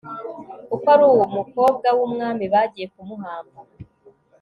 kuko 0.69 0.87
ari 0.95 1.03
umukobwa 1.27 1.87
w 1.97 1.99
umwami 2.07 2.45
bagiye 2.53 2.87
kumuhamba 2.93 3.59